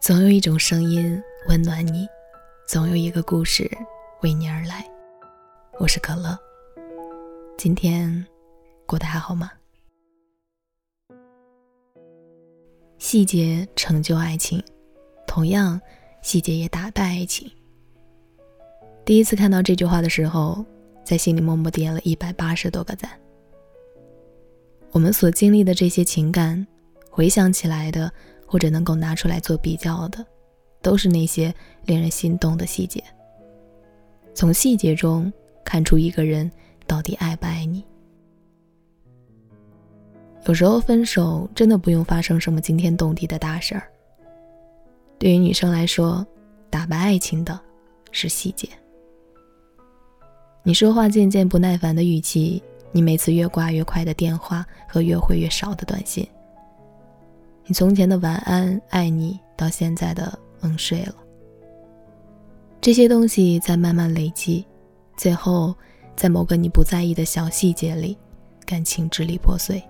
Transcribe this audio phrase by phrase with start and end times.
[0.00, 2.06] 总有一种声音温暖你，
[2.68, 3.68] 总有一个故事
[4.22, 4.86] 为你而来。
[5.80, 6.38] 我是可乐，
[7.56, 8.24] 今天
[8.86, 9.50] 过得还好吗？
[12.98, 14.62] 细节成就爱情，
[15.26, 15.80] 同样，
[16.22, 17.50] 细节也打败爱情。
[19.04, 20.64] 第一次看到这句话的时候，
[21.04, 23.10] 在心里默默点了一百八十多个赞。
[24.92, 26.64] 我们所经历的这些情感，
[27.10, 28.10] 回想起来的，
[28.48, 30.24] 或者能够拿出来做比较的，
[30.82, 33.04] 都是那些令人心动的细节。
[34.34, 35.32] 从细节中
[35.64, 36.50] 看出一个人
[36.86, 37.84] 到底爱不爱你。
[40.46, 43.86] 有时候分手真的不用发生什么惊天动地的大事儿。
[45.18, 46.26] 对于女生来说，
[46.70, 47.60] 打败爱情的
[48.10, 48.68] 是细节。
[50.62, 52.62] 你说话渐渐不耐烦的语气。
[52.90, 56.26] 你每次越挂越快的电话和越回越少的短信，
[57.70, 61.14] 你从前的晚安、爱你，到现在的嗯睡了，
[62.80, 64.64] 这些东西在慢慢累积，
[65.18, 65.74] 最后
[66.16, 68.16] 在某个你不在意的小细节里，
[68.64, 69.82] 感情支离破碎。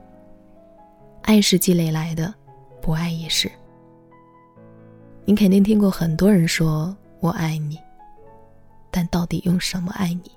[1.22, 2.34] 爱是积累来的，
[2.82, 3.48] 不爱也是。
[5.24, 7.78] 你肯定听过很多人说我爱你，
[8.90, 10.32] 但到底用什么爱你？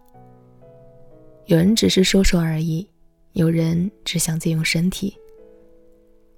[1.47, 2.87] 有人只是说说而已，
[3.31, 5.17] 有人只想借用身体。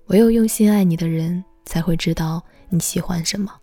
[0.08, 3.54] 唯有用心爱你的人，才会知道你喜欢什么。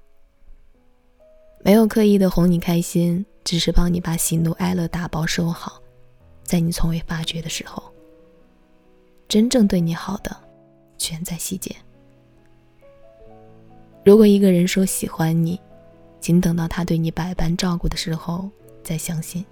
[1.63, 5.81] 没有刻意的哄你开心，只是帮你把喜怒哀乐打包收好，
[6.43, 7.83] 在你从未发觉的时候。
[9.29, 10.35] 真正对你好的，
[10.97, 11.77] 全在细节。
[14.03, 15.61] 如果一个人说喜欢你，
[16.21, 18.49] 请等到他对你百般照顾的时候
[18.83, 19.45] 再相信。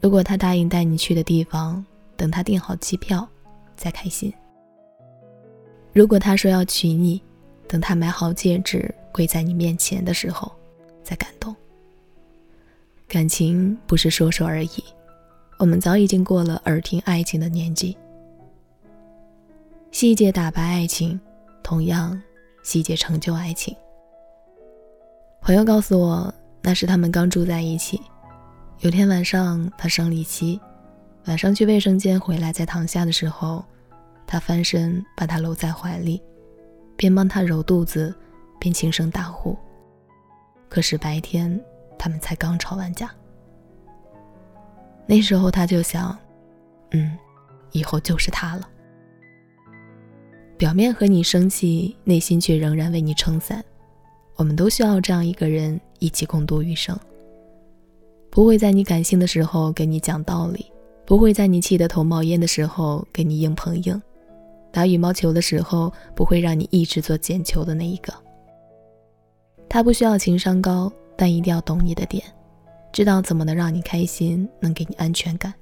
[0.00, 1.82] 如果他答应带你去的地方，
[2.16, 3.26] 等他订好机票，
[3.76, 4.34] 再开心。
[5.92, 7.20] 如果他说要娶你，
[7.68, 10.50] 等他买好戒指跪在你面前的时候，
[11.02, 11.54] 再感动。
[13.06, 14.84] 感情不是说说而已，
[15.58, 17.96] 我们早已经过了耳听爱情的年纪。
[19.90, 21.20] 细节打败爱情，
[21.62, 22.18] 同样，
[22.62, 23.76] 细节成就爱情。
[25.42, 26.32] 朋友告诉我，
[26.62, 28.00] 那是他们刚住在一起。
[28.80, 30.58] 有天晚上，他生理期，
[31.26, 33.62] 晚上去卫生间回来，在躺下的时候，
[34.26, 36.22] 他翻身把她搂在怀里，
[36.96, 38.14] 边帮她揉肚子，
[38.58, 39.56] 边轻声大呼。
[40.68, 41.60] 可是白天
[41.98, 43.10] 他们才刚吵完架，
[45.06, 46.16] 那时候他就想，
[46.92, 47.16] 嗯，
[47.72, 48.68] 以后就是他了。
[50.56, 53.62] 表面和你生气，内心却仍然为你撑伞。
[54.36, 56.98] 我们都需要这样一个人，一起共度余生。
[58.30, 60.64] 不会在你感性的时候给你讲道理，
[61.04, 64.00] 不会在你气得头冒烟的时候给你硬碰硬，
[64.72, 68.12] 打羽毛球的时候不会让你一直做捡球的那一个。
[69.68, 72.24] 他不需要情商高，但一定要懂你的点，
[72.92, 75.52] 知道怎么能让你开心，能给你安全感。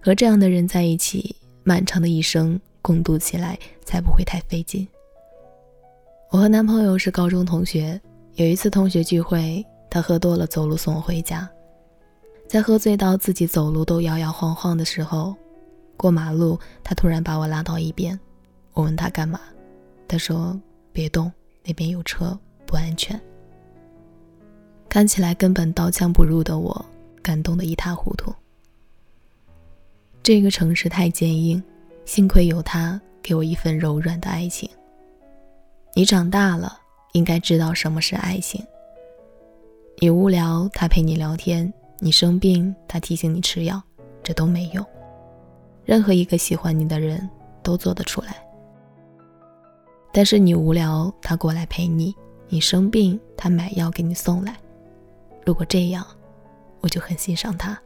[0.00, 4.86] 和这样的人在一起，漫长的一生共度起来才不会太费劲。
[6.30, 8.00] 我和男朋友是高中同学，
[8.34, 9.64] 有一次同学聚会。
[9.90, 11.48] 他喝多了，走路送我回家。
[12.46, 15.34] 在喝醉到自己走路都摇摇晃晃的时候，
[15.98, 18.18] 过马路，他突然把我拉到一边。
[18.72, 19.40] 我问他干嘛，
[20.06, 20.58] 他说
[20.92, 21.30] ：“别动，
[21.64, 23.20] 那边有车，不安全。”
[24.88, 26.86] 看起来根本刀枪不入的我，
[27.20, 28.32] 感动得一塌糊涂。
[30.22, 31.62] 这个城市太坚硬，
[32.04, 34.70] 幸亏有他给我一份柔软的爱情。
[35.94, 36.78] 你长大了，
[37.14, 38.64] 应该知道什么是爱情。
[40.00, 43.82] 你无聊，他陪你聊天；你生病，他提醒你吃药，
[44.22, 44.86] 这都没用。
[45.88, 47.26] 任何一个喜欢你的人
[47.62, 48.36] 都做得出来。
[50.12, 52.12] 但是你无聊，他过来陪你；
[52.50, 54.54] 你生病，他买药给你送来。
[55.46, 56.06] 如果这样，
[56.82, 57.80] 我就很欣赏他。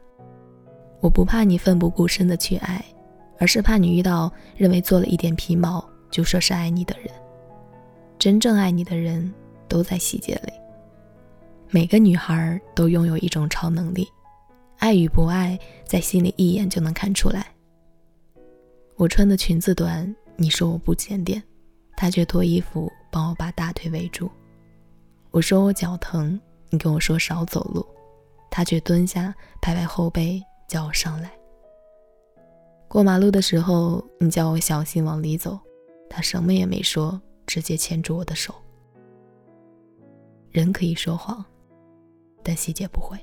[1.01, 2.85] 我不怕你奋不顾身的去爱，
[3.39, 7.09] 而是怕你遇到认为做了一点皮毛就说是爱你的人。
[8.19, 9.33] 真正爱你的人
[9.69, 10.53] 都在细节里。
[11.71, 14.09] 每个女孩都拥有一种超能力，
[14.79, 17.47] 爱与不爱在心里一眼就能看出来。
[19.03, 21.43] 我穿的裙子短，你说我不检点，
[21.97, 24.31] 他却脱衣服帮我把大腿围住。
[25.33, 26.41] 我说我脚疼，
[26.71, 27.85] 你跟我说少走路，
[28.49, 31.33] 他却蹲下拍拍后背叫我上来。
[32.87, 35.59] 过马路的时候，你叫我小心往里走，
[36.09, 38.55] 他什么也没说，直接牵住我的手。
[40.53, 41.45] 人可以说谎。
[42.45, 43.19] 但细节不会。